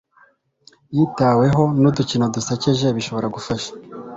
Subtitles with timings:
[0.95, 3.71] yitaweho n'udukino dusekeje bishobora gufasha